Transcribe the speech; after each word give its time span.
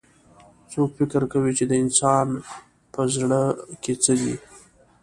څوک 0.71 0.89
فکر 0.99 1.21
کوي 1.31 1.51
چې 1.57 1.65
د 1.67 1.73
انسان 1.83 2.27
پهزړه 2.93 3.43
کي 3.81 3.93
څه 4.03 4.13
دي 4.21 4.35